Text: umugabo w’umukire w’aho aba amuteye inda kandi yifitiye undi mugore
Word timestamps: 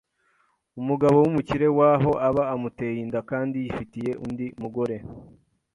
umugabo 0.81 1.17
w’umukire 1.19 1.67
w’aho 1.77 2.11
aba 2.27 2.43
amuteye 2.53 2.97
inda 3.05 3.19
kandi 3.29 3.55
yifitiye 3.63 4.11
undi 4.25 4.45
mugore 4.61 4.95